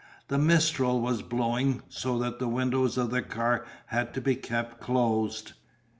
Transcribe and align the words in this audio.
The 0.29 0.39
mistral 0.39 0.99
was 0.99 1.21
blowing 1.21 1.83
so 1.87 2.17
that 2.17 2.39
the 2.39 2.47
windows 2.47 2.97
of 2.97 3.11
the 3.11 3.21
car 3.21 3.67
had 3.85 4.15
to 4.15 4.19
be 4.21 4.35
kept 4.35 4.79
closed. 4.81 5.53